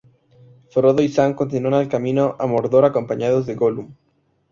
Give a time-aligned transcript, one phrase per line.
[0.71, 3.93] Frodo y Sam continúan el camino a Mordor acompañados de Gollum.